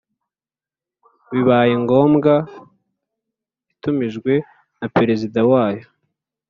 bibaye 1.31 1.73
ngombwa 1.83 2.33
itumijwe 3.73 4.33
na 4.79 4.87
Perezida 4.95 5.39
wayo 5.51 5.87